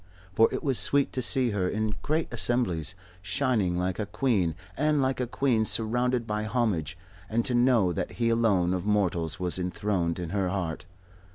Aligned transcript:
For 0.33 0.51
it 0.51 0.63
was 0.63 0.79
sweet 0.79 1.13
to 1.13 1.21
see 1.21 1.51
her 1.51 1.69
in 1.69 1.93
great 2.01 2.27
assemblies, 2.33 2.95
shining 3.21 3.77
like 3.77 3.99
a 3.99 4.07
queen 4.07 4.55
and 4.75 4.99
like 4.99 5.19
a 5.19 5.27
queen 5.27 5.63
surrounded 5.63 6.25
by 6.25 6.45
homage, 6.45 6.97
and 7.29 7.45
to 7.45 7.53
know 7.53 7.93
that 7.93 8.13
he 8.13 8.29
alone 8.29 8.73
of 8.73 8.83
mortals 8.83 9.39
was 9.39 9.59
enthroned 9.59 10.17
in 10.17 10.31
her 10.31 10.49
heart. 10.49 10.85